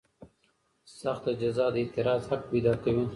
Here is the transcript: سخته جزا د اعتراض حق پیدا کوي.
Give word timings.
سخته 1.01 1.31
جزا 1.41 1.65
د 1.73 1.75
اعتراض 1.83 2.21
حق 2.29 2.41
پیدا 2.51 2.73
کوي. 2.83 3.05